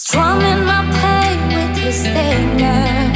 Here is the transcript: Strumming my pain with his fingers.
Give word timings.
Strumming 0.00 0.64
my 0.64 0.88
pain 1.00 1.48
with 1.48 1.76
his 1.76 2.06
fingers. 2.06 3.07